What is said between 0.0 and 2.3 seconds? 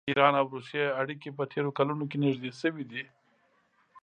د ایران او روسیې اړیکې په تېرو کلونو کې